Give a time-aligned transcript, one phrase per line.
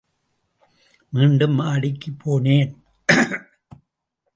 [1.13, 2.71] மீண்டும் மாடிக்குப் போனேன்.